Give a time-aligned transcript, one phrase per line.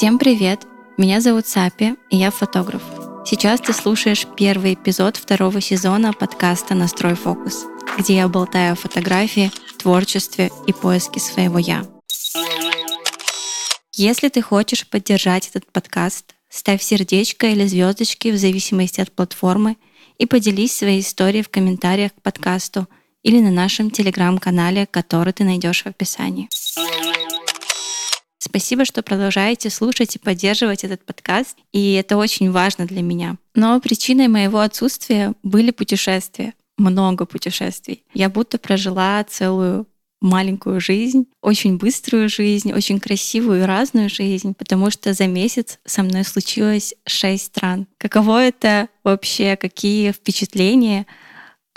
[0.00, 0.66] Всем привет!
[0.96, 2.80] Меня зовут Сапи, и я фотограф.
[3.26, 7.66] Сейчас ты слушаешь первый эпизод второго сезона подкаста «Настрой фокус»,
[7.98, 11.84] где я болтаю о фотографии, творчестве и поиске своего «я».
[13.92, 19.76] Если ты хочешь поддержать этот подкаст, ставь сердечко или звездочки в зависимости от платформы
[20.16, 22.88] и поделись своей историей в комментариях к подкасту
[23.22, 26.48] или на нашем телеграм-канале, который ты найдешь в описании.
[28.50, 33.36] Спасибо, что продолжаете слушать и поддерживать этот подкаст, и это очень важно для меня.
[33.54, 38.02] Но причиной моего отсутствия были путешествия, много путешествий.
[38.12, 39.86] Я будто прожила целую
[40.20, 46.02] маленькую жизнь, очень быструю жизнь, очень красивую и разную жизнь, потому что за месяц со
[46.02, 47.86] мной случилось шесть стран.
[47.98, 51.06] Каково это вообще, какие впечатления,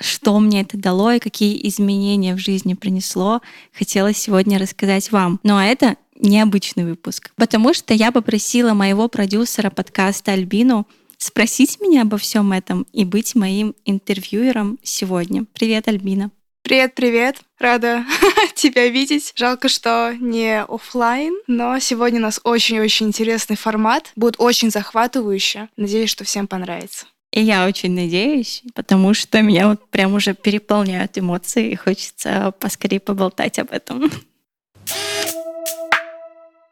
[0.02, 5.40] что мне это дало и какие изменения в жизни принесло, хотела сегодня рассказать вам.
[5.44, 12.18] Но это необычный выпуск, потому что я попросила моего продюсера подкаста Альбину спросить меня обо
[12.18, 15.46] всем этом и быть моим интервьюером сегодня.
[15.54, 16.32] Привет, Альбина.
[16.64, 17.42] Привет, привет.
[17.60, 18.06] Рада
[18.56, 19.34] тебя видеть.
[19.36, 24.12] Жалко, что не офлайн, но сегодня у нас очень-очень интересный формат.
[24.16, 25.68] Будет очень захватывающе.
[25.76, 27.06] Надеюсь, что всем понравится.
[27.34, 33.00] И я очень надеюсь, потому что меня вот прям уже переполняют эмоции, и хочется поскорее
[33.00, 34.10] поболтать об этом.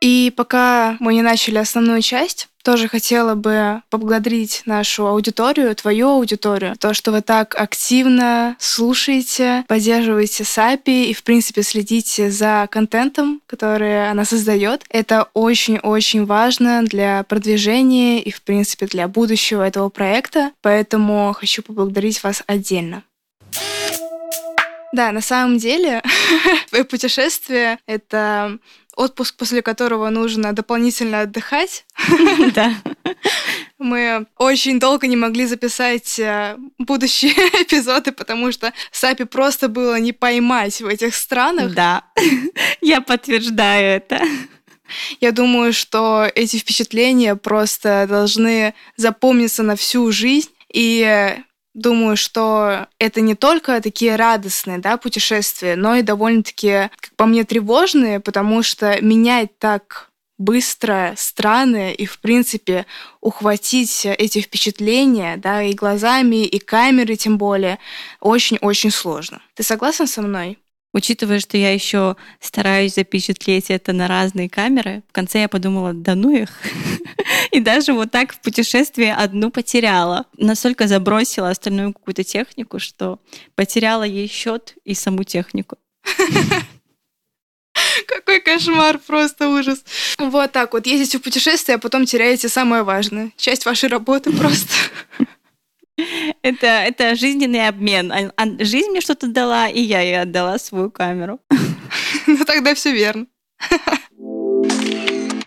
[0.02, 6.76] И пока мы не начали основную часть, тоже хотела бы поблагодарить нашу аудиторию, твою аудиторию,
[6.78, 14.10] то, что вы так активно слушаете, поддерживаете САПИ и, в принципе, следите за контентом, который
[14.10, 14.84] она создает.
[14.90, 22.24] Это очень-очень важно для продвижения и, в принципе, для будущего этого проекта, поэтому хочу поблагодарить
[22.24, 23.04] вас отдельно.
[24.94, 26.02] Да, на самом деле,
[26.90, 28.58] путешествие— это
[29.02, 31.86] отпуск, после которого нужно дополнительно отдыхать.
[32.56, 32.74] Да.
[33.80, 37.32] Мы очень долго не могли записать э, будущие
[37.64, 41.74] эпизоды, потому что Сапи просто было не поймать в этих странах.
[41.74, 42.04] Да,
[42.82, 44.22] я подтверждаю это.
[45.20, 50.50] Я думаю, что эти впечатления просто должны запомниться на всю жизнь.
[50.72, 51.38] И
[51.74, 57.46] Думаю, что это не только такие радостные да, путешествия, но и довольно-таки, как по мне,
[57.46, 62.86] тревожные, потому что менять так быстро страны и, в принципе,
[63.22, 67.80] ухватить эти впечатления, да, и глазами, и камерой тем более,
[68.20, 69.42] очень-очень сложно.
[69.54, 70.58] Ты согласен со мной?
[70.94, 76.16] Учитывая, что я еще стараюсь запечатлеть это на разные камеры, в конце я подумала, да
[76.16, 76.50] ну их.
[77.52, 80.26] И даже вот так в путешествии одну потеряла.
[80.38, 83.20] Настолько забросила остальную какую-то технику, что
[83.56, 85.78] потеряла ей счет и саму технику.
[88.08, 89.84] Какой кошмар, просто ужас.
[90.18, 93.32] Вот так вот, ездите в путешествие, а потом теряете самое важное.
[93.38, 94.74] Часть вашей работы просто.
[96.42, 98.12] Это, это жизненный обмен.
[98.12, 101.40] А, а жизнь мне что-то дала, и я ей отдала свою камеру.
[102.28, 103.26] Ну тогда все верно.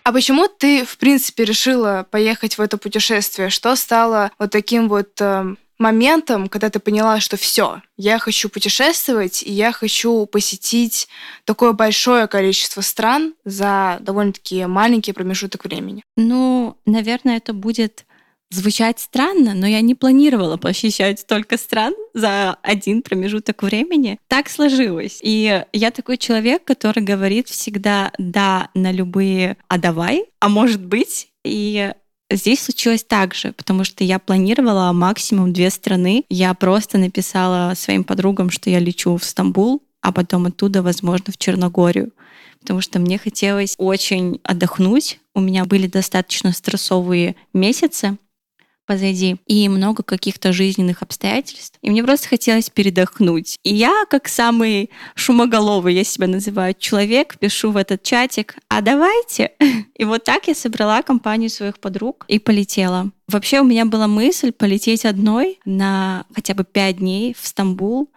[0.02, 3.48] А почему ты, в принципе, решила поехать в это путешествие?
[3.48, 9.42] Что стало вот таким вот э, моментом, когда ты поняла, что все, я хочу путешествовать,
[9.42, 11.08] и я хочу посетить
[11.44, 16.02] такое большое количество стран за довольно-таки маленький промежуток времени?
[16.16, 18.04] Ну, наверное, это будет
[18.54, 24.18] звучать странно, но я не планировала посещать столько стран за один промежуток времени.
[24.28, 25.18] Так сложилось.
[25.22, 31.28] И я такой человек, который говорит всегда «да» на любые «а давай», «а может быть».
[31.44, 31.92] И
[32.30, 36.24] Здесь случилось так же, потому что я планировала максимум две страны.
[36.30, 41.36] Я просто написала своим подругам, что я лечу в Стамбул, а потом оттуда, возможно, в
[41.36, 42.12] Черногорию
[42.64, 45.20] потому что мне хотелось очень отдохнуть.
[45.34, 48.16] У меня были достаточно стрессовые месяцы,
[48.86, 51.78] позади, и много каких-то жизненных обстоятельств.
[51.82, 53.58] И мне просто хотелось передохнуть.
[53.62, 59.52] И я, как самый шумоголовый, я себя называю, человек, пишу в этот чатик, а давайте.
[59.94, 63.10] И вот так я собрала компанию своих подруг и полетела.
[63.28, 68.10] Вообще у меня была мысль полететь одной на хотя бы пять дней в Стамбул,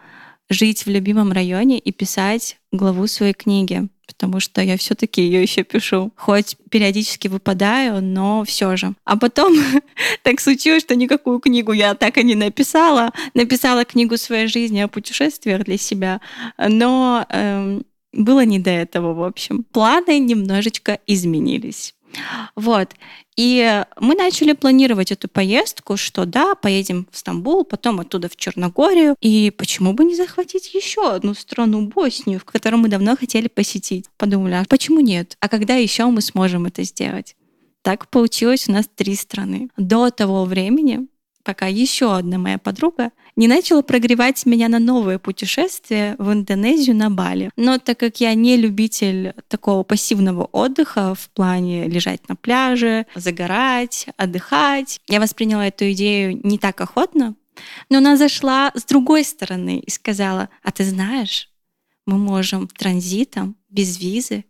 [0.50, 5.64] жить в любимом районе и писать главу своей книги потому что я все-таки ее еще
[5.64, 6.12] пишу.
[6.16, 8.94] Хоть периодически выпадаю, но все же.
[9.06, 9.54] А потом
[10.24, 13.12] так случилось, что никакую книгу я так и не написала.
[13.34, 16.22] Написала книгу своей жизни о путешествиях для себя,
[16.58, 17.84] но эм,
[18.14, 19.64] было не до этого, в общем.
[19.72, 21.94] Планы немножечко изменились.
[22.56, 22.94] Вот.
[23.36, 29.16] И мы начали планировать эту поездку, что да, поедем в Стамбул, потом оттуда в Черногорию.
[29.22, 34.06] И почему бы не захватить еще одну страну, Боснию, в которую мы давно хотели посетить?
[34.18, 35.38] Подумали, а почему нет?
[35.40, 37.36] А когда еще мы сможем это сделать?
[37.84, 39.70] Так получилось у нас три страны.
[39.78, 41.08] До того времени,
[41.48, 47.10] пока еще одна моя подруга не начала прогревать меня на новое путешествие в Индонезию на
[47.10, 47.52] Бали.
[47.56, 54.08] Но так как я не любитель такого пассивного отдыха в плане лежать на пляже, загорать,
[54.18, 57.34] отдыхать, я восприняла эту идею не так охотно,
[57.90, 61.50] но она зашла с другой стороны и сказала, а ты знаешь,
[62.06, 64.44] мы можем транзитом, без визы,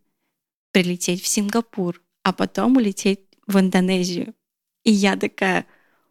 [0.71, 4.33] прилететь в Сингапур, а потом улететь в Индонезию.
[4.83, 5.67] И я такая,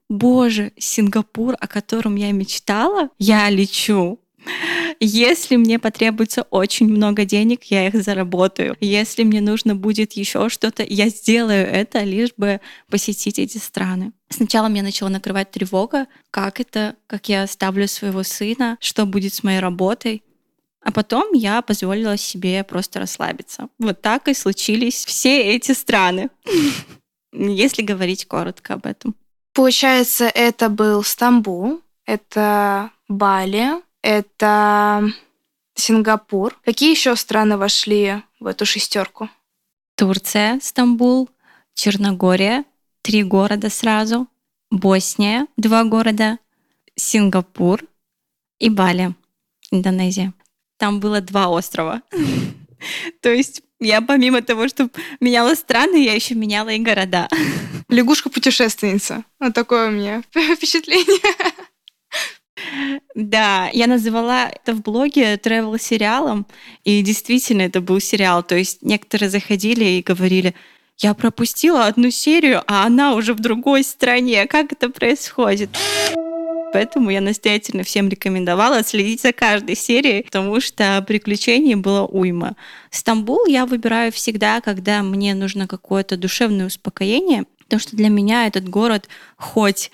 [0.08, 4.20] боже, Сингапур, о котором я мечтала, я лечу.
[5.00, 8.76] Если мне потребуется очень много денег, я их заработаю.
[8.81, 14.12] Если мне нужно будет еще что-то, я сделаю это, лишь бы посетить эти страны.
[14.29, 19.43] Сначала меня начала накрывать тревога, как это, как я оставлю своего сына, что будет с
[19.43, 20.23] моей работой.
[20.81, 23.69] А потом я позволила себе просто расслабиться.
[23.79, 26.31] Вот так и случились все эти страны,
[27.32, 29.17] если говорить коротко об этом.
[29.56, 35.11] Получается, это был Стамбул, это Бали, это
[35.75, 36.61] Сингапур.
[36.62, 39.31] Какие еще страны вошли в эту шестерку?
[39.94, 41.31] Турция, Стамбул,
[41.73, 42.67] Черногория,
[43.00, 44.29] три города сразу,
[44.70, 46.38] Босния, два города,
[46.94, 47.82] Сингапур
[48.58, 49.14] и Бали,
[49.70, 50.35] Индонезия.
[50.76, 52.03] Там было два острова.
[53.23, 57.26] То есть я помимо того, что меняла страны, я еще меняла и города.
[57.88, 59.25] Лягушка-путешественница.
[59.38, 60.23] Вот такое у меня
[60.56, 61.21] впечатление.
[63.15, 66.47] Да, я называла это в блоге travel сериалом,
[66.85, 68.43] и действительно это был сериал.
[68.43, 70.55] То есть некоторые заходили и говорили,
[70.99, 74.47] я пропустила одну серию, а она уже в другой стране.
[74.47, 75.71] Как это происходит?
[76.73, 82.56] Поэтому я настоятельно всем рекомендовала следить за каждой серией, потому что приключений было уйма.
[82.91, 88.69] Стамбул я выбираю всегда, когда мне нужно какое-то душевное успокоение, потому что для меня этот
[88.69, 89.91] город хоть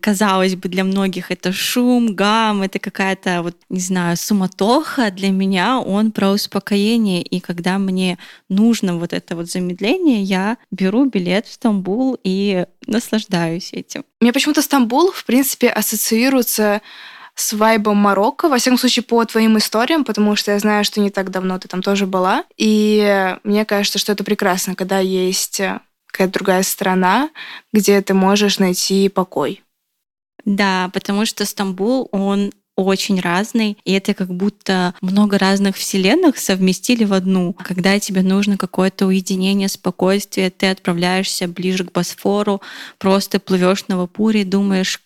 [0.00, 5.10] казалось бы, для многих это шум, гам, это какая-то, вот, не знаю, суматоха.
[5.10, 7.22] Для меня он про успокоение.
[7.22, 13.72] И когда мне нужно вот это вот замедление, я беру билет в Стамбул и наслаждаюсь
[13.72, 14.04] этим.
[14.20, 16.80] Мне почему-то Стамбул, в принципе, ассоциируется
[17.34, 21.10] с вайбом Марокко, во всяком случае, по твоим историям, потому что я знаю, что не
[21.10, 22.44] так давно ты там тоже была.
[22.56, 25.60] И мне кажется, что это прекрасно, когда есть
[26.06, 27.30] какая-то другая страна,
[27.72, 29.62] где ты можешь найти покой.
[30.44, 37.04] Да, потому что Стамбул, он очень разный, и это как будто много разных вселенных совместили
[37.04, 37.54] в одну.
[37.54, 42.60] Когда тебе нужно какое-то уединение, спокойствие, ты отправляешься ближе к Босфору,
[42.98, 45.00] просто плывешь на вапуре, думаешь,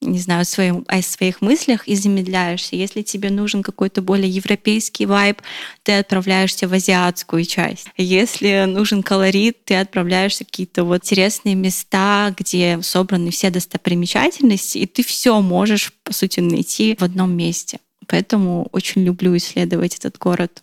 [0.00, 2.76] не знаю, своим, о своих мыслях и замедляешься.
[2.76, 5.42] Если тебе нужен какой-то более европейский вайб,
[5.82, 7.88] ты отправляешься в азиатскую часть.
[7.96, 14.86] Если нужен колорит, ты отправляешься в какие-то вот интересные места, где собраны все достопримечательности, и
[14.86, 17.80] ты все можешь, по сути, найти в одном месте.
[18.06, 20.62] Поэтому очень люблю исследовать этот город.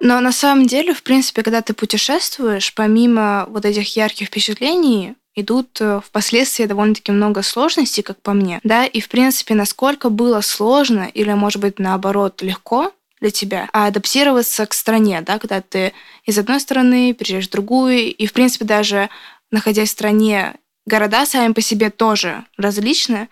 [0.00, 5.80] Но на самом деле, в принципе, когда ты путешествуешь, помимо вот этих ярких впечатлений, идут
[5.80, 11.10] э, впоследствии довольно-таки много сложностей, как по мне, да, и, в принципе, насколько было сложно
[11.12, 15.92] или, может быть, наоборот, легко для тебя адаптироваться к стране, да, когда ты
[16.24, 19.08] из одной страны переезжаешь в другую, и, в принципе, даже
[19.50, 20.54] находясь в стране,
[20.86, 23.28] города сами по себе тоже различны,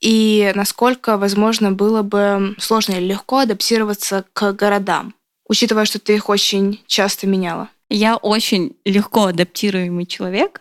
[0.00, 5.14] и насколько, возможно, было бы сложно или легко адаптироваться к городам,
[5.48, 7.70] учитывая, что ты их очень часто меняла.
[7.88, 10.60] Я очень легко адаптируемый человек,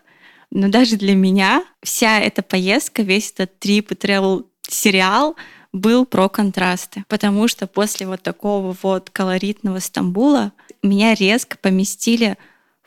[0.52, 5.36] но даже для меня вся эта поездка, весь этот трип и travel сериал
[5.72, 10.52] был про контрасты, потому что после вот такого вот колоритного Стамбула
[10.82, 12.38] меня резко поместили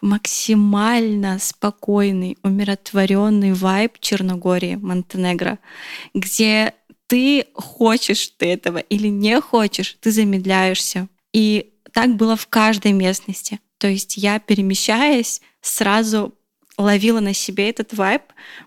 [0.00, 5.60] в максимально спокойный, умиротворенный вайб Черногории, Монтенегро,
[6.12, 6.74] где
[7.06, 11.08] ты хочешь ты этого или не хочешь, ты замедляешься.
[11.32, 13.60] И так было в каждой местности.
[13.78, 16.34] То есть я, перемещаясь, сразу
[16.78, 18.22] ловила на себе этот вайб.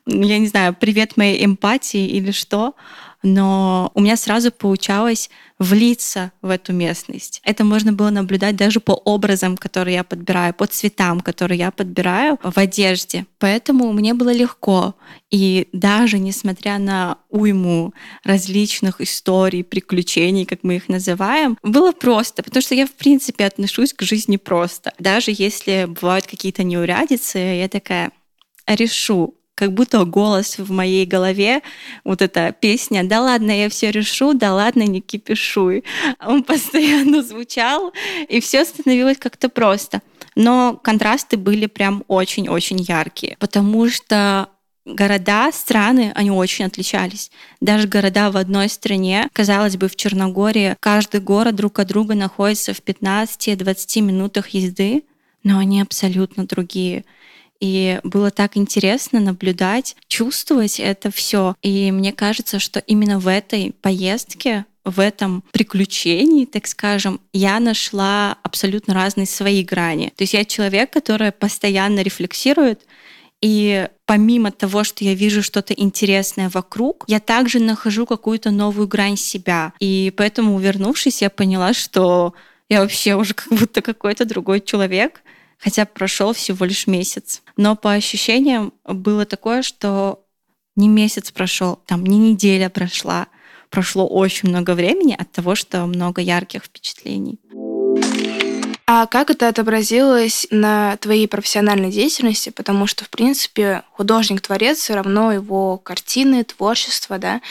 [0.06, 2.76] Я не знаю, привет моей эмпатии или что,
[3.25, 7.41] но у меня сразу получалось влиться в эту местность.
[7.44, 12.38] Это можно было наблюдать даже по образам, которые я подбираю, по цветам, которые я подбираю
[12.44, 13.25] в одежде.
[13.39, 14.96] Поэтому мне было легко.
[15.32, 22.62] И даже несмотря на уйму различных историй, приключений, как мы их называем, было просто, потому
[22.62, 24.94] что я, в принципе, отношусь к жизни просто.
[25.00, 28.12] Даже если бывают какие-то неурядицы, я такая,
[28.67, 31.62] решу, как будто голос в моей голове,
[32.04, 35.86] вот эта песня «Да ладно, я все решу, да ладно, не кипишуй».
[36.20, 37.94] Он постоянно звучал,
[38.28, 40.02] и все становилось как-то просто.
[40.36, 44.50] Но контрасты были прям очень-очень яркие, потому что
[44.86, 47.32] города, страны, они очень отличались.
[47.62, 52.74] Даже города в одной стране, казалось бы, в Черногории, каждый город друг от друга находится
[52.74, 55.04] в 15-20 минутах езды,
[55.44, 57.06] но они абсолютно другие.
[57.60, 61.56] И было так интересно наблюдать, чувствовать это все.
[61.62, 68.38] И мне кажется, что именно в этой поездке в этом приключении, так скажем, я нашла
[68.44, 70.14] абсолютно разные свои грани.
[70.16, 72.86] То есть я человек, который постоянно рефлексирует,
[73.42, 79.18] и помимо того, что я вижу что-то интересное вокруг, я также нахожу какую-то новую грань
[79.18, 79.74] себя.
[79.80, 82.34] И поэтому, вернувшись, я поняла, что
[82.70, 85.22] я вообще уже как будто какой-то другой человек,
[85.58, 87.42] хотя прошел всего лишь месяц.
[87.58, 90.24] Но по ощущениям было такое, что
[90.76, 93.28] не месяц прошел, там не неделя прошла,
[93.70, 97.40] прошло очень много времени от того, что много ярких впечатлений.
[98.88, 102.52] А как это отобразилось на твоей профессиональной деятельности?
[102.52, 107.42] Потому что, в принципе, художник-творец все равно его картины, творчество, да.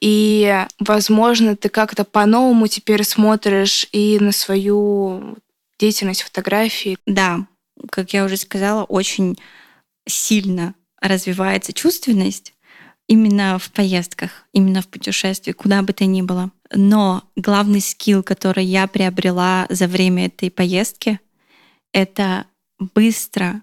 [0.00, 5.36] И, возможно, ты как-то по-новому теперь смотришь и на свою
[5.78, 6.98] деятельность фотографии.
[7.06, 7.46] Да,
[7.90, 9.38] как я уже сказала, очень
[10.06, 12.54] сильно развивается чувственность
[13.06, 16.50] именно в поездках, именно в путешествии, куда бы то ни было.
[16.72, 21.18] Но главный скилл, который я приобрела за время этой поездки,
[21.92, 22.44] это
[22.78, 23.62] быстро,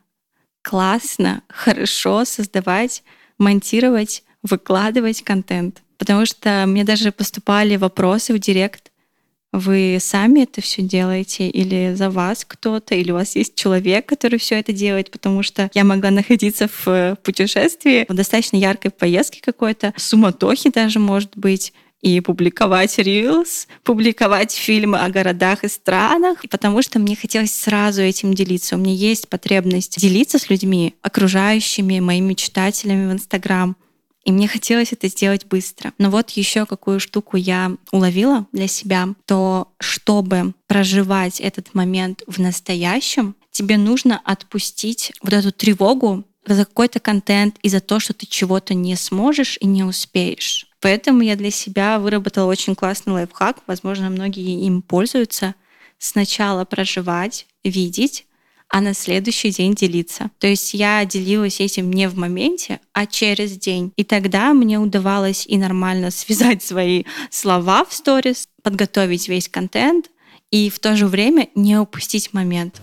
[0.63, 3.03] классно, хорошо создавать,
[3.37, 5.83] монтировать, выкладывать контент.
[5.97, 8.91] Потому что мне даже поступали вопросы в директ,
[9.59, 11.49] вы сами это все делаете?
[11.49, 15.69] Или за вас кто-то, или у вас есть человек, который все это делает, потому что
[15.73, 22.19] я могла находиться в путешествии, в достаточно яркой поездке какой-то, суматохи даже, может быть, и
[22.19, 28.75] публиковать рилс, публиковать фильмы о городах и странах, потому что мне хотелось сразу этим делиться.
[28.75, 33.75] У меня есть потребность делиться с людьми, окружающими, моими читателями в Инстаграм.
[34.25, 35.93] И мне хотелось это сделать быстро.
[35.99, 42.39] Но вот еще какую штуку я уловила для себя, то чтобы проживать этот момент в
[42.39, 48.25] настоящем, тебе нужно отпустить вот эту тревогу за какой-то контент и за то, что ты
[48.25, 50.67] чего-то не сможешь и не успеешь.
[50.81, 55.55] Поэтому я для себя выработала очень классный лайфхак, возможно, многие им пользуются.
[55.97, 58.25] Сначала проживать, видеть,
[58.69, 60.31] а на следующий день делиться.
[60.39, 63.93] То есть я делилась этим не в моменте, а через день.
[63.95, 70.09] И тогда мне удавалось и нормально связать свои слова в сторис, подготовить весь контент
[70.51, 72.81] и в то же время не упустить момент.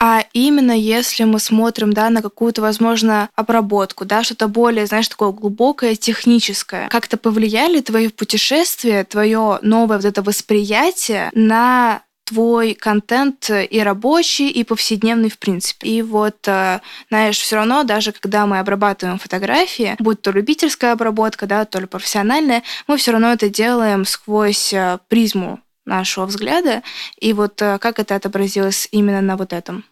[0.00, 5.32] А именно если мы смотрим, да, на какую-то, возможно, обработку, да, что-то более, знаешь, такое
[5.32, 13.80] глубокое, техническое, как-то повлияли твои путешествия, твое новое вот это восприятие на твой контент и
[13.80, 15.88] рабочий, и повседневный в принципе.
[15.88, 21.46] И вот, э, знаешь, все равно, даже когда мы обрабатываем фотографии, будь то любительская обработка,
[21.46, 26.82] да, то ли профессиональная, мы все равно это делаем сквозь э, призму нашего взгляда.
[27.18, 29.84] И вот э, как это отобразилось именно на вот этом?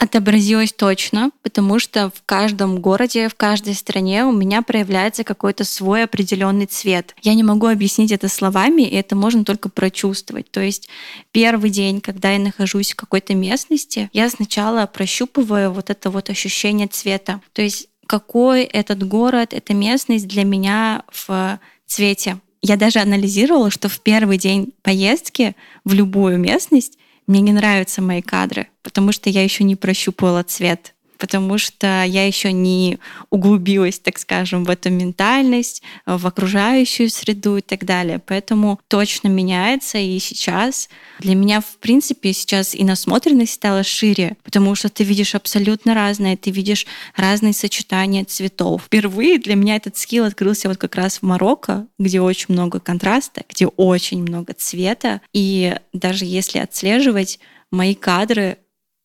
[0.00, 6.04] Отобразилось точно, потому что в каждом городе, в каждой стране у меня проявляется какой-то свой
[6.04, 7.14] определенный цвет.
[7.20, 10.50] Я не могу объяснить это словами, и это можно только прочувствовать.
[10.50, 10.88] То есть
[11.32, 16.86] первый день, когда я нахожусь в какой-то местности, я сначала прощупываю вот это вот ощущение
[16.86, 17.42] цвета.
[17.52, 22.38] То есть какой этот город, эта местность для меня в цвете.
[22.62, 25.54] Я даже анализировала, что в первый день поездки
[25.84, 30.94] в любую местность мне не нравятся мои кадры, потому что я еще не прощупывала цвет
[31.20, 32.98] потому что я еще не
[33.28, 38.20] углубилась, так скажем, в эту ментальность, в окружающую среду и так далее.
[38.26, 40.88] Поэтому точно меняется, и сейчас
[41.20, 46.36] для меня, в принципе, сейчас и насмотренность стала шире, потому что ты видишь абсолютно разное,
[46.36, 48.84] ты видишь разные сочетания цветов.
[48.86, 53.44] Впервые для меня этот скилл открылся вот как раз в Марокко, где очень много контраста,
[53.48, 57.38] где очень много цвета, и даже если отслеживать
[57.70, 58.58] мои кадры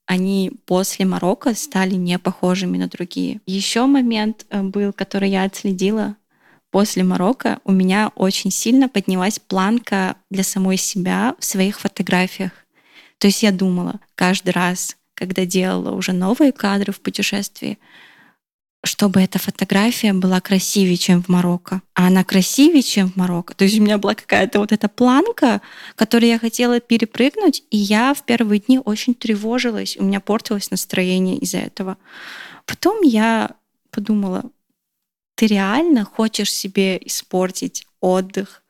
[0.06, 3.42] они после Марокко стали не похожими на другие.
[3.46, 6.16] Еще момент э, был, который я отследила
[6.72, 7.60] после Марокко.
[7.64, 12.52] У меня очень сильно поднялась планка для самой себя в своих фотографиях.
[13.18, 17.80] То есть я думала каждый раз, когда делала уже новые кадры в путешествии,
[18.86, 21.82] чтобы эта фотография была красивее, чем в Марокко.
[21.96, 23.56] А она красивее, чем в Марокко.
[23.56, 25.62] То есть у меня была какая-то вот эта планка,
[25.96, 31.38] которую я хотела перепрыгнуть, и я в первые дни очень тревожилась, у меня портилось настроение
[31.38, 31.98] из-за этого.
[32.66, 33.52] Потом я
[33.90, 34.44] подумала,
[35.36, 38.62] ты реально хочешь себе испортить отдых,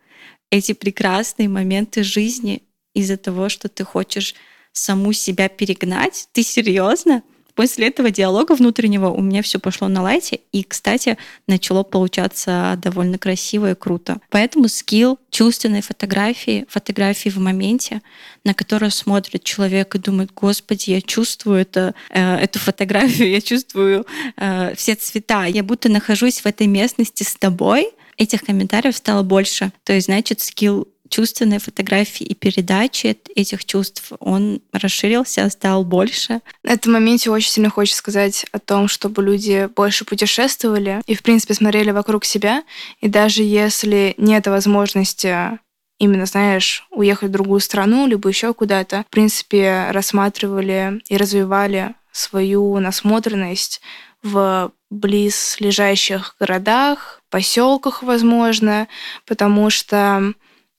[0.50, 4.36] эти прекрасные моменты жизни из-за того, что ты хочешь
[4.72, 6.30] саму себя перегнать.
[6.32, 7.22] Ты серьезно?
[7.56, 13.18] После этого диалога внутреннего у меня все пошло на лайте, и, кстати, начало получаться довольно
[13.18, 14.20] красиво и круто.
[14.30, 18.02] Поэтому скилл чувственной фотографии, фотографии в моменте,
[18.44, 24.06] на которую смотрит человек и думает, господи, я чувствую это, э, эту фотографию, я чувствую
[24.38, 29.72] э, все цвета, я будто нахожусь в этой местности с тобой, этих комментариев стало больше.
[29.84, 36.42] То есть, значит, скилл чувственной фотографии и передачи этих чувств, он расширился, стал больше.
[36.64, 41.24] На этом моменте очень сильно хочется сказать о том, чтобы люди больше путешествовали и, в
[41.24, 42.64] принципе, смотрели вокруг себя.
[43.02, 45.60] И даже если нет возможности
[45.98, 52.78] именно, знаешь, уехать в другую страну, либо еще куда-то, в принципе, рассматривали и развивали свою
[52.80, 53.82] насмотренность
[54.24, 58.88] в близлежащих городах, поселках, возможно,
[59.26, 60.34] потому что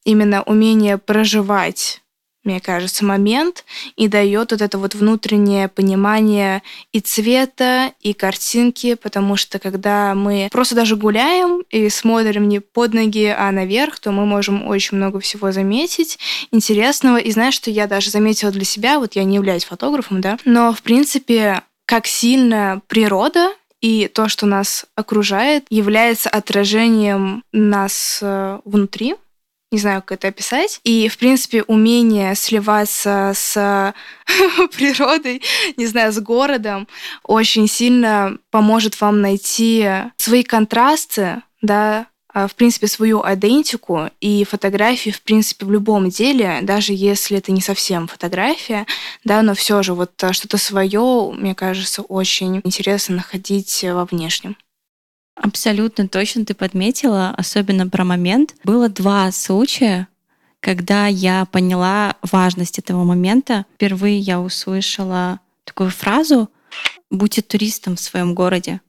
[0.07, 2.01] именно умение проживать
[2.47, 3.65] мне кажется, момент
[3.97, 10.49] и дает вот это вот внутреннее понимание и цвета, и картинки, потому что когда мы
[10.53, 15.19] просто даже гуляем и смотрим не под ноги, а наверх, то мы можем очень много
[15.19, 16.19] всего заметить
[16.53, 17.17] интересного.
[17.17, 20.73] И знаешь, что я даже заметила для себя, вот я не являюсь фотографом, да, но
[20.73, 29.17] в принципе, как сильно природа и то, что нас окружает, является отражением нас э, внутри,
[29.71, 30.81] не знаю, как это описать.
[30.85, 33.95] И, в принципе, умение сливаться с
[34.77, 35.43] природой,
[35.77, 36.87] не знаю, с городом,
[37.23, 42.07] очень сильно поможет вам найти свои контрасты, да,
[42.37, 47.51] а, в принципе, свою идентику и фотографии, в принципе, в любом деле, даже если это
[47.51, 48.87] не совсем фотография,
[49.25, 54.55] да, но все же вот а, что-то свое, мне кажется, очень интересно находить во внешнем.
[55.37, 58.55] Абсолютно точно ты подметила, особенно про момент.
[58.65, 60.09] Было два случая,
[60.61, 63.67] когда я поняла важность этого момента.
[63.75, 66.51] Впервые я услышала такую фразу
[67.11, 68.81] «Будьте туристом в своем городе».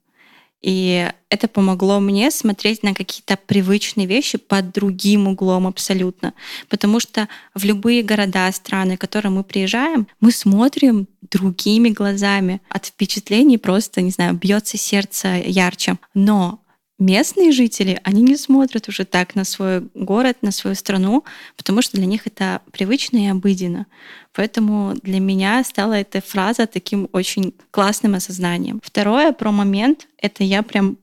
[0.61, 6.33] И это помогло мне смотреть на какие-то привычные вещи под другим углом абсолютно.
[6.67, 12.61] Потому что в любые города, страны, в которые мы приезжаем, мы смотрим другими глазами.
[12.69, 15.97] От впечатлений просто, не знаю, бьется сердце ярче.
[16.13, 16.59] Но
[16.99, 21.23] местные жители, они не смотрят уже так на свой город, на свою страну,
[21.55, 23.86] потому что для них это привычно и обыденно.
[24.33, 28.81] Поэтому для меня стала эта фраза таким очень классным осознанием.
[28.83, 30.97] Второе про момент, это я прям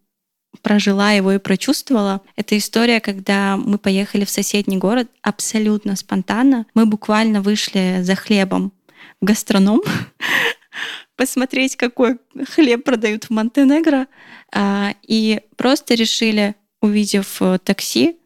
[0.63, 2.21] прожила его и прочувствовала.
[2.37, 6.67] Это история, когда мы поехали в соседний город абсолютно спонтанно.
[6.75, 8.73] Мы буквально вышли за хлебом
[9.21, 9.83] в гастроном,
[11.17, 14.07] посмотреть, какой хлеб продают в Монтенегро,
[14.53, 18.17] а, и просто решили, увидев э, такси,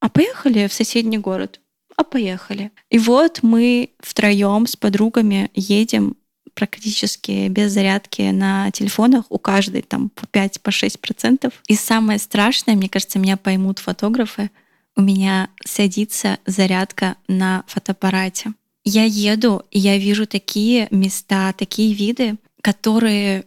[0.00, 1.60] а поехали в соседний город.
[1.96, 2.72] А поехали.
[2.90, 6.16] И вот мы втроем с подругами едем
[6.54, 10.58] практически без зарядки на телефонах, у каждой там по 5-6%.
[10.60, 11.52] По 6%.
[11.68, 14.50] И самое страшное, мне кажется, меня поймут фотографы,
[14.96, 18.52] у меня садится зарядка на фотоаппарате.
[18.84, 23.44] Я еду, и я вижу такие места, такие виды, которые,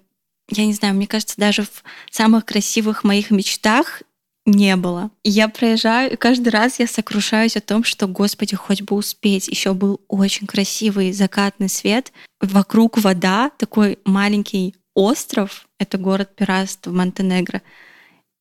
[0.49, 4.03] я не знаю, мне кажется, даже в самых красивых моих мечтах
[4.45, 5.11] не было.
[5.23, 9.47] Я проезжаю, и каждый раз я сокрушаюсь о том, что, господи, хоть бы успеть.
[9.47, 12.13] Еще был очень красивый закатный свет.
[12.39, 17.61] Вокруг вода, такой маленький остров, это город Пираст в Монтенегро.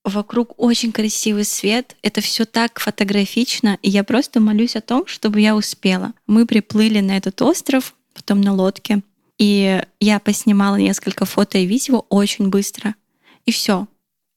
[0.05, 1.97] Вокруг очень красивый свет.
[2.03, 3.79] Это все так фотографично.
[3.81, 6.12] И я просто молюсь о том, чтобы я успела.
[6.27, 9.03] Мы приплыли на этот остров, потом на лодке.
[9.38, 12.95] И я поснимала несколько фото и видео очень быстро.
[13.47, 13.88] И все.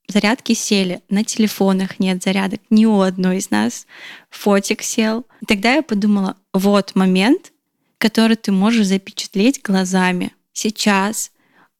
[0.07, 3.85] Зарядки сели, на телефонах нет зарядок ни у одной из нас.
[4.29, 5.25] Фотик сел.
[5.41, 7.51] И тогда я подумала, вот момент,
[7.97, 10.33] который ты можешь запечатлеть глазами.
[10.53, 11.31] Сейчас,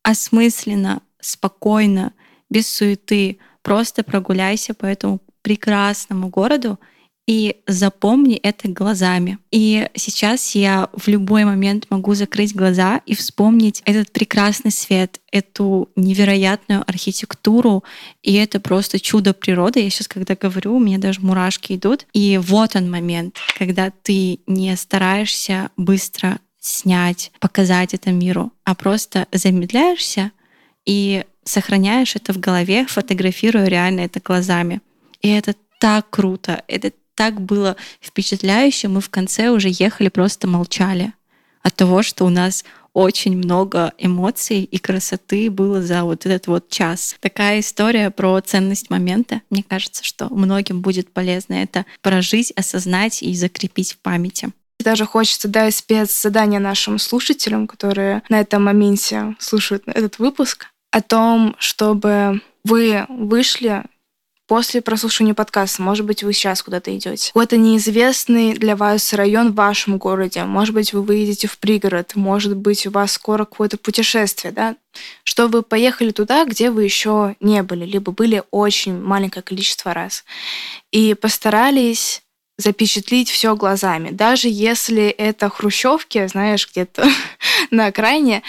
[0.03, 2.11] осмысленно, спокойно,
[2.49, 6.79] без суеты, просто прогуляйся по этому прекрасному городу
[7.27, 9.39] и запомни это глазами.
[9.51, 15.89] И сейчас я в любой момент могу закрыть глаза и вспомнить этот прекрасный свет, эту
[15.97, 17.83] невероятную архитектуру,
[18.23, 19.81] и это просто чудо природы.
[19.81, 22.07] Я сейчас, когда говорю, у меня даже мурашки идут.
[22.13, 29.27] И вот он момент, когда ты не стараешься быстро снять, показать это миру, а просто
[29.33, 30.31] замедляешься
[30.85, 34.81] и сохраняешь это в голове, фотографируя реально это глазами.
[35.21, 38.87] И это так круто, это так было впечатляюще.
[38.87, 41.13] Мы в конце уже ехали, просто молчали
[41.63, 46.69] от того, что у нас очень много эмоций и красоты было за вот этот вот
[46.69, 47.15] час.
[47.19, 49.41] Такая история про ценность момента.
[49.51, 54.51] Мне кажется, что многим будет полезно это прожить, осознать и закрепить в памяти.
[54.79, 61.55] Даже хочется дать спецзадание нашим слушателям, которые на этом моменте слушают этот выпуск, о том,
[61.59, 63.83] чтобы вы вышли
[64.47, 67.27] после прослушивания подкаста, может быть, вы сейчас куда-то идете.
[67.27, 70.43] Какой-то неизвестный для вас район в вашем городе.
[70.45, 72.15] Может быть, вы выедете в пригород.
[72.15, 74.75] Может быть, у вас скоро какое-то путешествие, да?
[75.23, 80.23] Что вы поехали туда, где вы еще не были, либо были очень маленькое количество раз.
[80.91, 82.23] И постарались
[82.57, 84.09] запечатлить все глазами.
[84.09, 87.07] Даже если это хрущевки, знаешь, где-то
[87.69, 88.41] на окраине,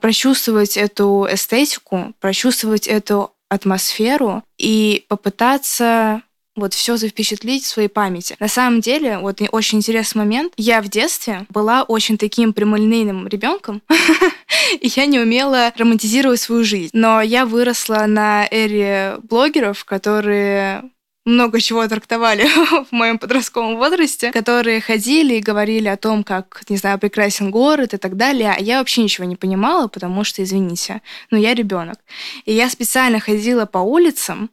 [0.00, 6.22] прочувствовать эту эстетику, прочувствовать эту атмосферу и попытаться
[6.58, 8.36] вот все запечатлить в своей памяти.
[8.40, 10.52] На самом деле, вот очень интересный момент.
[10.56, 13.80] Я в детстве была очень таким прямолинейным ребенком,
[14.80, 16.90] и я не умела романтизировать свою жизнь.
[16.92, 20.90] Но я выросла на эре блогеров, которые
[21.28, 22.46] много чего трактовали
[22.90, 27.94] в моем подростковом возрасте, которые ходили и говорили о том, как, не знаю, прекрасен город
[27.94, 28.54] и так далее.
[28.56, 31.98] А я вообще ничего не понимала, потому что, извините, но я ребенок.
[32.44, 34.50] И я специально ходила по улицам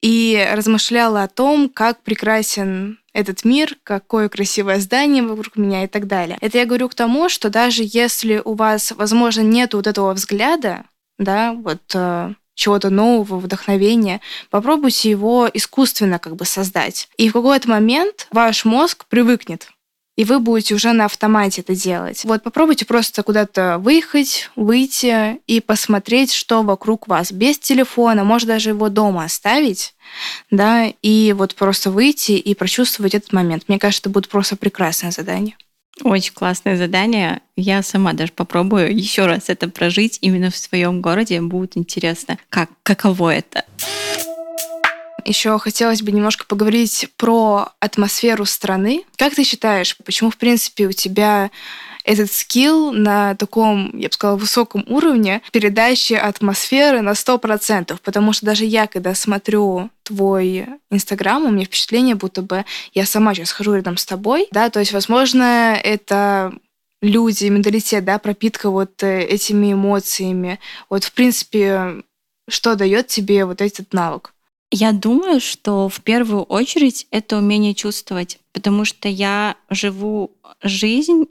[0.00, 6.06] и размышляла о том, как прекрасен этот мир, какое красивое здание вокруг меня и так
[6.06, 6.38] далее.
[6.40, 10.84] Это я говорю к тому, что даже если у вас, возможно, нет вот этого взгляда,
[11.18, 17.08] да, вот э, чего-то нового, вдохновения, попробуйте его искусственно как бы создать.
[17.16, 19.68] И в какой-то момент ваш мозг привыкнет
[20.16, 22.24] и вы будете уже на автомате это делать.
[22.24, 28.70] Вот попробуйте просто куда-то выехать, выйти и посмотреть, что вокруг вас, без телефона, может даже
[28.70, 29.94] его дома оставить,
[30.50, 33.68] да, и вот просто выйти и прочувствовать этот момент.
[33.68, 35.56] Мне кажется, это будет просто прекрасное задание.
[36.04, 37.40] Очень классное задание.
[37.56, 41.40] Я сама даже попробую еще раз это прожить именно в своем городе.
[41.40, 43.64] Будет интересно, как, каково это.
[45.24, 49.02] Еще хотелось бы немножко поговорить про атмосферу страны.
[49.16, 51.50] Как ты считаешь, почему, в принципе, у тебя
[52.08, 58.46] этот скилл на таком, я бы сказала, высоком уровне передачи атмосферы на 100%, потому что
[58.46, 63.74] даже я, когда смотрю твой Инстаграм, у меня впечатление, будто бы я сама сейчас хожу
[63.74, 66.54] рядом с тобой, да, то есть, возможно, это
[67.02, 70.58] люди, менталитет, да, пропитка вот э, этими эмоциями.
[70.88, 72.02] Вот, в принципе,
[72.48, 74.32] что дает тебе вот этот навык?
[74.70, 81.26] Я думаю, что в первую очередь это умение чувствовать, потому что я живу жизнь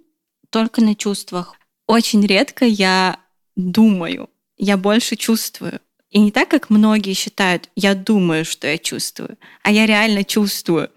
[0.49, 1.55] только на чувствах.
[1.87, 3.19] Очень редко я
[3.55, 5.79] думаю, я больше чувствую.
[6.09, 10.89] И не так, как многие считают, я думаю, что я чувствую, а я реально чувствую.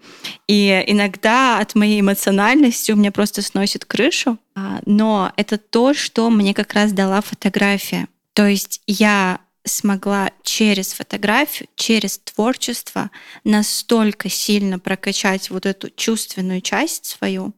[0.47, 6.29] И иногда от моей эмоциональности у меня просто сносит крышу, а, но это то, что
[6.29, 8.07] мне как раз дала фотография.
[8.33, 13.11] То есть я смогла через фотографию, через творчество
[13.43, 17.53] настолько сильно прокачать вот эту чувственную часть свою,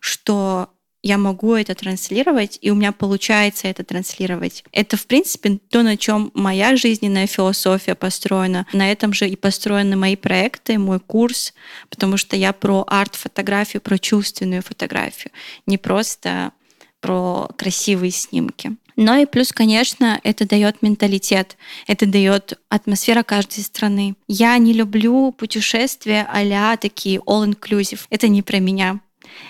[0.00, 0.68] что
[1.04, 4.64] я могу это транслировать, и у меня получается это транслировать.
[4.72, 8.66] Это, в принципе, то, на чем моя жизненная философия построена.
[8.72, 11.52] На этом же и построены мои проекты, мой курс,
[11.90, 15.30] потому что я про арт-фотографию, про чувственную фотографию,
[15.66, 16.52] не просто
[17.00, 18.74] про красивые снимки.
[18.96, 24.14] Но и плюс, конечно, это дает менталитет, это дает атмосфера каждой страны.
[24.26, 28.00] Я не люблю путешествия а такие all-inclusive.
[28.08, 29.00] Это не про меня.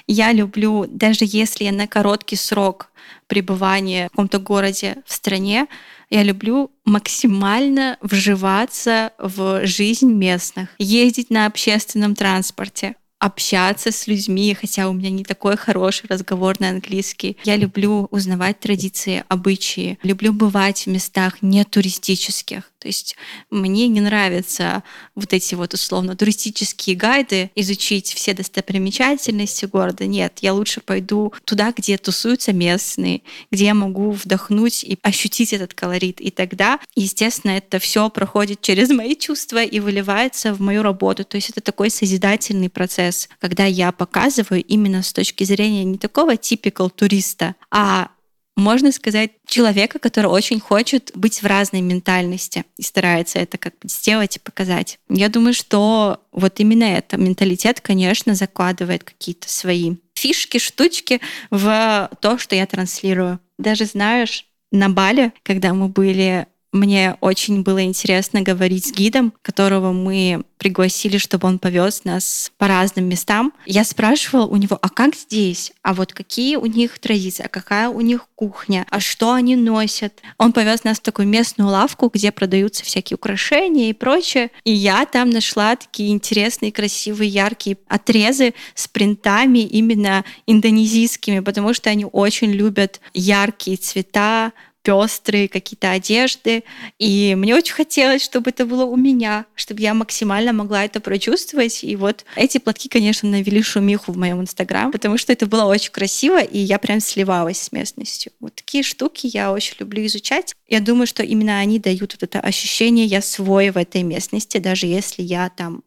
[0.06, 2.90] Я люблю, даже если на короткий срок
[3.26, 5.66] пребывания в каком-то городе, в стране,
[6.10, 14.88] я люблю максимально вживаться в жизнь местных, ездить на общественном транспорте, общаться с людьми, хотя
[14.88, 17.38] у меня не такой хороший разговорный английский.
[17.44, 22.70] Я люблю узнавать традиции, обычаи, люблю бывать в местах не туристических.
[22.84, 23.16] То есть
[23.48, 24.82] мне не нравятся
[25.14, 30.04] вот эти вот условно туристические гайды, изучить все достопримечательности города.
[30.04, 35.72] Нет, я лучше пойду туда, где тусуются местные, где я могу вдохнуть и ощутить этот
[35.72, 36.20] колорит.
[36.20, 41.24] И тогда, естественно, это все проходит через мои чувства и выливается в мою работу.
[41.24, 46.36] То есть это такой созидательный процесс, когда я показываю именно с точки зрения не такого
[46.36, 48.10] типикал туриста, а
[48.56, 53.88] можно сказать, человека, который очень хочет быть в разной ментальности и старается это как бы
[53.88, 54.98] сделать и показать.
[55.08, 62.38] Я думаю, что вот именно это менталитет, конечно, закладывает какие-то свои фишки, штучки в то,
[62.38, 63.40] что я транслирую.
[63.58, 69.92] Даже знаешь, на Бале, когда мы были мне очень было интересно говорить с гидом, которого
[69.92, 73.52] мы пригласили, чтобы он повез нас по разным местам.
[73.64, 75.72] Я спрашивала у него, а как здесь?
[75.82, 77.44] А вот какие у них традиции?
[77.44, 78.86] А какая у них кухня?
[78.90, 80.20] А что они носят?
[80.36, 84.50] Он повез нас в такую местную лавку, где продаются всякие украшения и прочее.
[84.64, 91.90] И я там нашла такие интересные, красивые, яркие отрезы с принтами именно индонезийскими, потому что
[91.90, 94.52] они очень любят яркие цвета,
[94.84, 96.62] пестрые какие-то одежды.
[96.98, 101.82] И мне очень хотелось, чтобы это было у меня, чтобы я максимально могла это прочувствовать.
[101.82, 105.90] И вот эти платки, конечно, навели шумиху в моем инстаграм, потому что это было очень
[105.90, 108.32] красиво, и я прям сливалась с местностью.
[108.40, 110.54] Вот такие штуки я очень люблю изучать.
[110.68, 114.86] Я думаю, что именно они дают вот это ощущение «я свой в этой местности», даже
[114.86, 115.82] если я там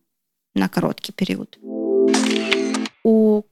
[0.55, 1.57] на короткий период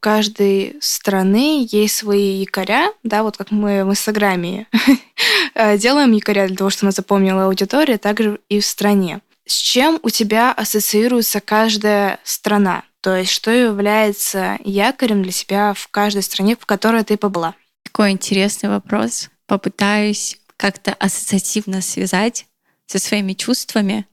[0.05, 4.67] каждой страны есть свои якоря, да, вот как мы в Инстаграме
[5.55, 9.21] э, делаем якоря для того, чтобы она запомнила аудиторию, также и в стране.
[9.47, 12.83] С чем у тебя ассоциируется каждая страна?
[13.01, 17.55] То есть что является якорем для себя в каждой стране, в которой ты побыла?
[17.81, 19.31] Такой интересный вопрос.
[19.47, 22.45] Попытаюсь как-то ассоциативно связать
[22.85, 24.05] со своими чувствами.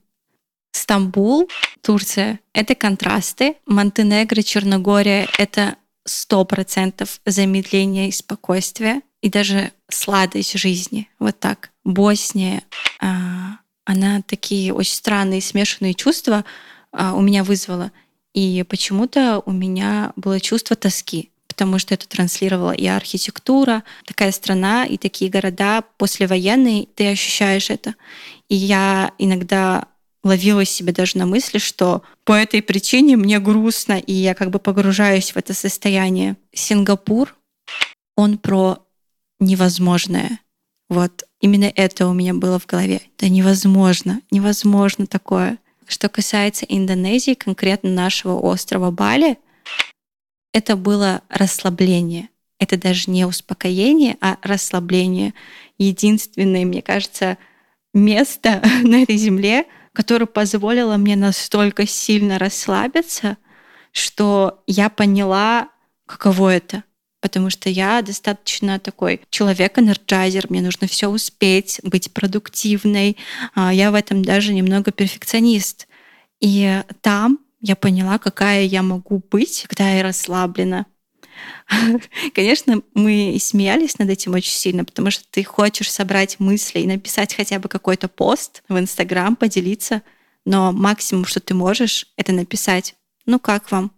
[0.71, 1.47] Стамбул,
[1.81, 3.57] Турция— это контрасты.
[3.67, 11.09] Монтенегро, Черногория— это сто процентов замедление и спокойствие, и даже сладость жизни.
[11.19, 11.71] Вот так.
[11.83, 12.63] Босния,
[12.99, 16.45] а, она такие очень странные смешанные чувства
[16.91, 17.91] а, у меня вызвала.
[18.33, 24.85] И почему-то у меня было чувство тоски, потому что это транслировала и архитектура, такая страна
[24.85, 27.95] и такие города послевоенные, ты ощущаешь это.
[28.49, 29.87] И я иногда
[30.23, 34.59] ловила себя даже на мысли, что по этой причине мне грустно, и я как бы
[34.59, 36.37] погружаюсь в это состояние.
[36.53, 37.35] Сингапур,
[38.15, 38.79] он про
[39.39, 40.39] невозможное.
[40.89, 43.01] Вот именно это у меня было в голове.
[43.17, 45.57] Да невозможно, невозможно такое.
[45.87, 49.37] Что касается Индонезии, конкретно нашего острова Бали,
[50.53, 52.29] это было расслабление.
[52.59, 55.33] Это даже не успокоение, а расслабление.
[55.77, 57.37] Единственное, мне кажется,
[57.93, 63.37] место на этой земле, которая позволила мне настолько сильно расслабиться,
[63.91, 65.69] что я поняла,
[66.05, 66.83] каково это.
[67.21, 73.17] Потому что я достаточно такой человек-энерджайзер, мне нужно все успеть, быть продуктивной.
[73.55, 75.87] А, я в этом даже немного перфекционист.
[76.41, 80.85] И там я поняла, какая я могу быть, когда я расслаблена.
[82.33, 87.33] Конечно, мы смеялись над этим очень сильно, потому что ты хочешь собрать мысли и написать
[87.33, 90.01] хотя бы какой-то пост в Инстаграм, поделиться,
[90.45, 93.91] но максимум, что ты можешь, это написать «Ну как вам?»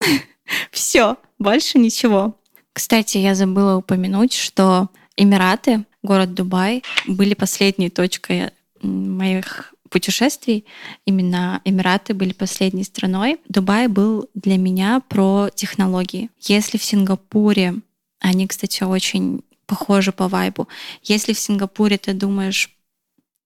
[0.70, 2.38] Все, больше ничего.
[2.72, 8.50] Кстати, я забыла упомянуть, что Эмираты, город Дубай, были последней точкой
[8.82, 10.64] моих путешествий.
[11.04, 13.38] Именно Эмираты были последней страной.
[13.48, 16.30] Дубай был для меня про технологии.
[16.40, 17.76] Если в Сингапуре,
[18.20, 20.68] они, кстати, очень похожи по вайбу,
[21.02, 22.70] если в Сингапуре ты думаешь,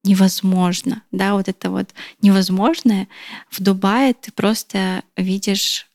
[0.04, 1.90] невозможно, да, вот это вот
[2.22, 3.08] невозможное,
[3.50, 5.86] в Дубае ты просто видишь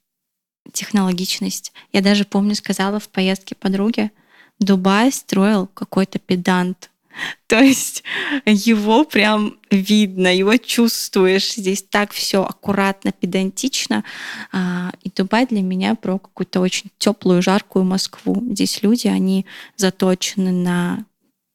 [0.73, 1.71] технологичность.
[1.91, 4.11] Я даже помню, сказала в поездке подруге,
[4.59, 6.89] Дубай строил какой-то педант,
[7.47, 8.03] То есть
[8.45, 11.55] его прям видно, его чувствуешь.
[11.55, 14.03] Здесь так все аккуратно, педантично.
[14.51, 18.43] А, и Дубай для меня про какую-то очень теплую, жаркую Москву.
[18.51, 19.45] Здесь люди, они
[19.77, 21.05] заточены на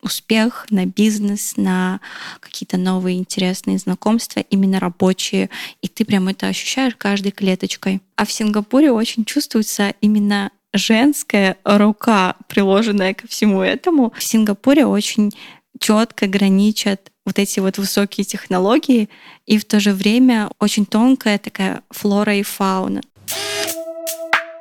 [0.02, 2.00] успех, на бизнес, на
[2.40, 5.50] какие-то новые интересные знакомства, именно рабочие.
[5.82, 8.00] И ты прям это ощущаешь каждой клеточкой.
[8.16, 14.12] А в Сингапуре очень чувствуется именно женская рука, приложенная ко всему этому.
[14.16, 15.32] В Сингапуре очень
[15.78, 19.08] четко граничат вот эти вот высокие технологии
[19.46, 23.02] и в то же время очень тонкая такая флора и фауна.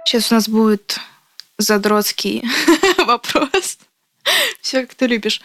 [0.06, 1.00] Сейчас у нас будет
[1.58, 2.44] задротский
[3.06, 3.78] вопрос.
[4.62, 5.42] Все, как ты любишь.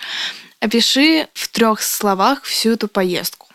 [0.60, 3.48] Опиши в трех словах всю эту поездку.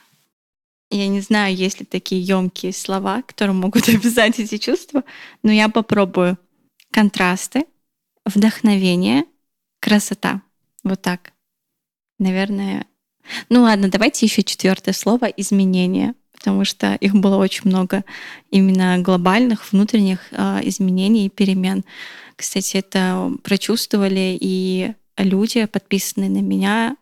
[0.92, 5.04] Я не знаю, есть ли такие емкие слова, которые могут описать эти чувства,
[5.44, 6.38] но я попробую
[6.92, 7.66] контрасты,
[8.26, 9.26] вдохновение,
[9.80, 10.42] красота.
[10.84, 11.34] Вот так.
[12.18, 12.86] Наверное.
[13.50, 18.04] Ну ладно, давайте еще четвертое слово изменения, потому что их было очень много
[18.50, 21.86] именно глобальных внутренних э, изменений и перемен.
[22.36, 26.96] Кстати, это прочувствовали и люди, подписанные на меня,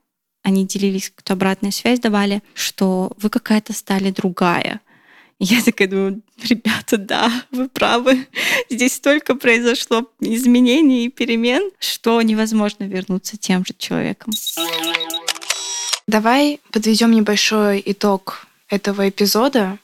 [0.44, 4.82] они делились, кто обратную связь давали, что вы какая-то стали другая.
[5.40, 8.28] Я такая думаю, ребята, да, вы правы.
[8.70, 14.34] Здесь столько произошло изменений и перемен, что невозможно вернуться тем же человеком.
[16.08, 19.78] Давай подведем небольшой итог этого эпизода.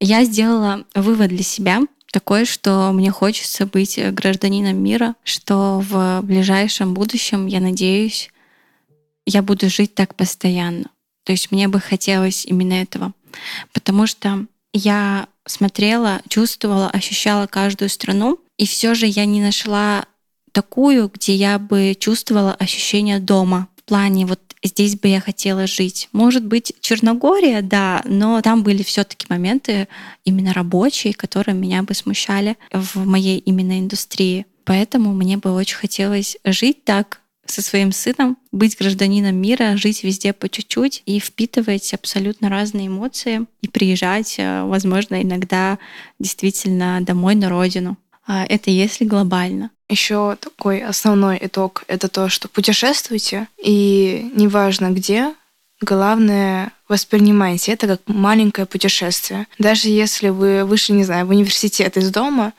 [0.00, 6.94] Я сделала вывод для себя такой, что мне хочется быть гражданином мира, что в ближайшем
[6.94, 8.30] будущем, я надеюсь,
[9.26, 10.90] я буду жить так постоянно.
[11.24, 13.12] То есть мне бы хотелось именно этого.
[13.72, 20.04] Потому что я смотрела, чувствовала, ощущала каждую страну, и все же я не нашла
[20.52, 23.68] такую, где я бы чувствовала ощущение дома.
[23.76, 26.08] В плане вот здесь бы я хотела жить.
[26.12, 29.88] Может быть, Черногория, да, но там были все-таки моменты
[30.24, 34.46] именно рабочие, которые меня бы смущали в моей именно индустрии.
[34.64, 40.32] Поэтому мне бы очень хотелось жить так, со своим сыном, быть гражданином мира, жить везде
[40.32, 45.78] по чуть-чуть и впитывать абсолютно разные эмоции и приезжать, э, возможно, иногда
[46.18, 47.96] действительно домой на родину.
[48.26, 49.70] А это если глобально.
[49.88, 55.34] Еще такой основной итог— это то, что путешествуйте, и неважно где,
[55.82, 59.46] главное воспринимайте это как маленькое путешествие.
[59.58, 62.52] Даже если вы вышли, не знаю, в университет из дома,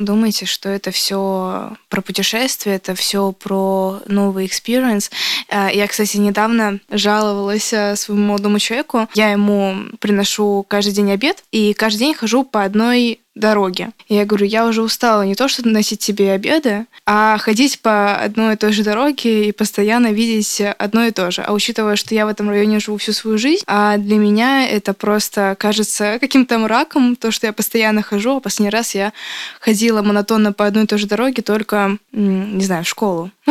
[0.00, 5.10] думайте, что это все про путешествие, это все про новый experience.
[5.48, 9.08] А, я, кстати, недавно жаловалась а, своему молодому человеку.
[9.14, 13.90] Я ему приношу каждый день обед, и каждый день хожу по одной дороге.
[14.08, 18.54] Я говорю, я уже устала не то, что носить себе обеды, а ходить по одной
[18.54, 21.42] и той же дороге и постоянно видеть одно и то же.
[21.42, 24.94] А учитывая, что я в этом районе живу всю свою жизнь, а для меня это
[24.94, 29.12] просто кажется каким-то мраком, то, что я постоянно хожу, а последний раз я
[29.60, 33.30] ходила монотонно по одной и той же дороге только, не знаю, в школу.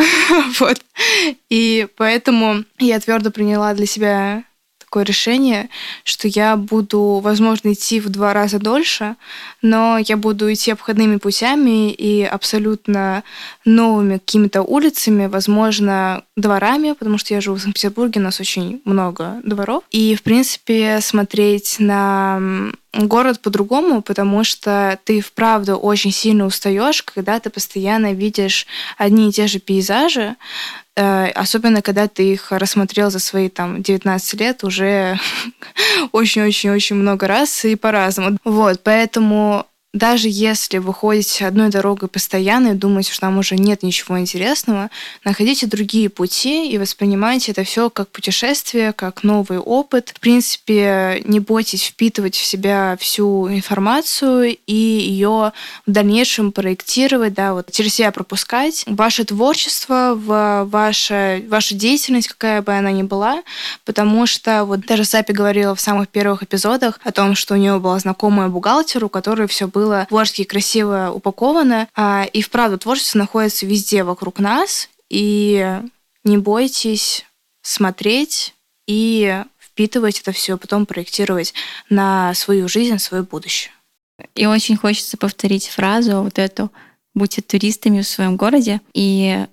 [0.58, 0.80] Вот.
[1.48, 4.44] И поэтому я твердо приняла для себя
[4.90, 5.68] такое решение,
[6.02, 9.14] что я буду, возможно, идти в два раза дольше,
[9.62, 13.22] но я буду идти обходными путями и абсолютно
[13.64, 19.40] новыми какими-то улицами, возможно, дворами, потому что я живу в Санкт-Петербурге, у нас очень много
[19.44, 19.84] дворов.
[19.92, 27.38] И, в принципе, смотреть на город по-другому, потому что ты вправду очень сильно устаешь, когда
[27.38, 28.66] ты постоянно видишь
[28.98, 30.36] одни и те же пейзажи,
[30.96, 35.18] Э, особенно когда ты их рассмотрел за свои там 19 лет уже
[36.12, 38.36] очень-очень-очень много раз и по-разному.
[38.44, 43.82] Вот, поэтому даже если вы ходите одной дорогой постоянно и думаете, что там уже нет
[43.82, 44.88] ничего интересного,
[45.24, 50.12] находите другие пути и воспринимайте это все как путешествие, как новый опыт.
[50.14, 55.52] В принципе, не бойтесь впитывать в себя всю информацию и ее
[55.86, 58.84] в дальнейшем проектировать, да, вот через себя пропускать.
[58.86, 63.42] Ваше творчество, в ваша, ваша деятельность, какая бы она ни была,
[63.84, 67.80] потому что вот даже Сапи говорила в самых первых эпизодах о том, что у нее
[67.80, 71.88] была знакомая бухгалтер, у которой все было было творчески красиво упаковано.
[71.94, 74.90] А, и вправду творчество находится везде вокруг нас.
[75.08, 75.80] И
[76.24, 77.24] не бойтесь
[77.62, 78.54] смотреть
[78.86, 81.54] и впитывать это все, потом проектировать
[81.88, 83.72] на свою жизнь, свое будущее.
[84.34, 86.70] И очень хочется повторить фразу вот эту
[87.14, 89.46] «Будьте туристами в своем городе и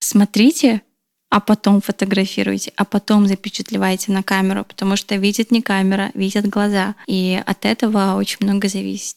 [0.00, 0.82] смотрите
[1.30, 6.96] а потом фотографируйте, а потом запечатлевайте на камеру, потому что видит не камера, видят глаза.
[7.06, 9.16] И от этого очень много зависит.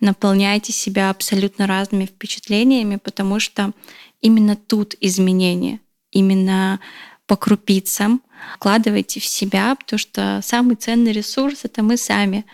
[0.00, 3.70] Наполняйте себя абсолютно разными впечатлениями, потому что
[4.20, 5.78] именно тут изменения,
[6.10, 6.80] именно
[7.28, 8.22] по крупицам
[8.56, 12.44] вкладывайте в себя, потому что самый ценный ресурс— это мы сами.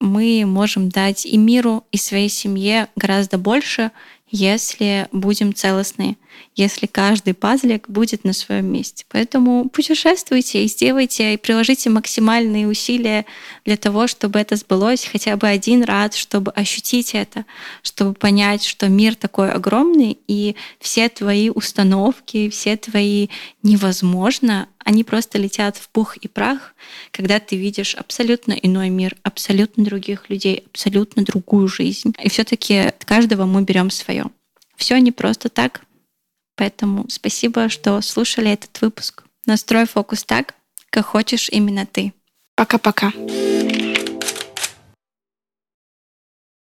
[0.00, 3.90] Мы можем дать и миру, и своей семье гораздо больше,
[4.30, 6.16] если будем целостны,
[6.54, 9.04] если каждый пазлик будет на своем месте.
[9.08, 13.26] Поэтому путешествуйте и сделайте, и приложите максимальные усилия
[13.64, 17.44] для того, чтобы это сбылось хотя бы один раз, чтобы ощутить это,
[17.82, 23.28] чтобы понять, что мир такой огромный, и все твои установки, все твои
[23.62, 26.74] невозможно, они просто летят в пух и прах,
[27.10, 32.14] когда ты видишь абсолютно иной мир, абсолютно других людей, абсолютно другую жизнь.
[32.22, 34.26] И все-таки каждого мы берем свое.
[34.76, 35.82] Все не просто так.
[36.56, 39.24] Поэтому спасибо, что слушали этот выпуск.
[39.46, 40.54] Настрой фокус так,
[40.90, 42.12] как хочешь именно ты.
[42.56, 43.12] Пока-пока.